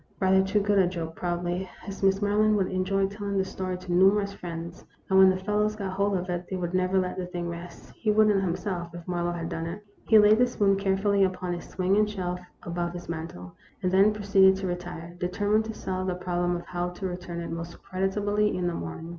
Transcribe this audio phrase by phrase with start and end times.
[0.19, 3.91] Rather too good a joke, probably, as Miss Maryland would enjoy telling the story to
[3.93, 7.27] numerous friends, and when the fellows got hold of it they would never let the
[7.27, 9.85] thing rest; he would n't, himself, if Marlowe had done it.
[10.09, 10.17] THE ROMANCE OF A SPOON.
[10.21, 13.53] 189 He laid the spoon carefully upon a swinging shelf above his mantel,
[13.83, 17.51] and then proceeded to retire, determined to solve the problem of how to return it
[17.51, 19.09] most creditably in the morning.